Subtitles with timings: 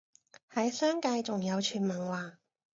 [0.51, 2.39] 喺商界仲有傳聞話